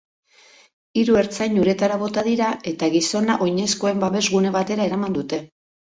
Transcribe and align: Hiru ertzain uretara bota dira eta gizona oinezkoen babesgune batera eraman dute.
Hiru 1.01 1.17
ertzain 1.19 1.59
uretara 1.65 1.99
bota 2.05 2.25
dira 2.29 2.49
eta 2.73 2.91
gizona 2.99 3.39
oinezkoen 3.49 4.05
babesgune 4.09 4.57
batera 4.61 4.93
eraman 4.93 5.21
dute. 5.23 5.47